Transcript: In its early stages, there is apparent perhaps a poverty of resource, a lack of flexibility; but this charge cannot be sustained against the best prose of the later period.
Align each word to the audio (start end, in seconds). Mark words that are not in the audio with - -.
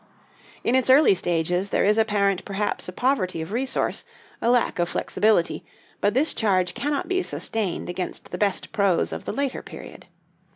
In 0.63 0.73
its 0.73 0.89
early 0.89 1.13
stages, 1.13 1.69
there 1.69 1.83
is 1.85 1.95
apparent 1.99 2.43
perhaps 2.43 2.89
a 2.89 2.91
poverty 2.91 3.39
of 3.39 3.51
resource, 3.51 4.03
a 4.41 4.49
lack 4.49 4.79
of 4.79 4.89
flexibility; 4.89 5.63
but 5.99 6.15
this 6.15 6.33
charge 6.33 6.73
cannot 6.73 7.07
be 7.07 7.21
sustained 7.21 7.87
against 7.87 8.31
the 8.31 8.39
best 8.39 8.71
prose 8.71 9.13
of 9.13 9.25
the 9.25 9.31
later 9.33 9.61
period. 9.61 10.07